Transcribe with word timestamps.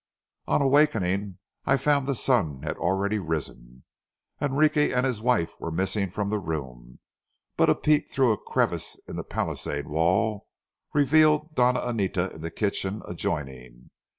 On 0.47 0.63
awakening, 0.63 1.37
I 1.65 1.77
found 1.77 2.07
the 2.07 2.15
sun 2.15 2.63
had 2.63 2.75
already 2.77 3.19
risen. 3.19 3.83
Enrique 4.41 4.91
and 4.91 5.05
his 5.05 5.21
wife 5.21 5.53
were 5.59 5.69
missing 5.69 6.09
from 6.09 6.31
the 6.31 6.39
room, 6.39 6.97
but 7.55 7.69
a 7.69 7.75
peep 7.75 8.09
through 8.09 8.31
a 8.31 8.37
crevice 8.43 8.99
in 9.07 9.15
the 9.15 9.23
palisade 9.23 9.85
wall 9.87 10.47
revealed 10.91 11.55
Doña 11.55 11.87
Anita 11.87 12.31
in 12.33 12.41
the 12.41 12.49
kitchen 12.49 13.03
adjoining. 13.07 13.91